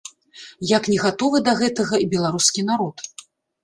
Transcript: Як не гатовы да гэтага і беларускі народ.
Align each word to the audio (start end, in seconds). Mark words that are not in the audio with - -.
Як 0.69 0.89
не 0.93 0.97
гатовы 1.05 1.43
да 1.51 1.55
гэтага 1.61 2.03
і 2.07 2.11
беларускі 2.17 2.69
народ. 2.75 3.09